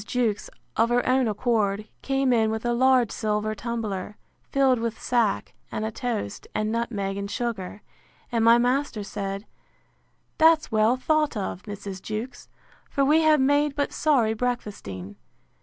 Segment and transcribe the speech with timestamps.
[0.03, 4.17] Jewkes, of her own accord, came in with a large silver tumbler,
[4.49, 7.83] filled with sack, and a toast, and nutmeg, and sugar;
[8.31, 9.45] and my master said,
[10.39, 12.01] That's well thought of, Mrs.
[12.01, 12.49] Jewkes;
[12.89, 15.17] for we have made but sorry breakfasting.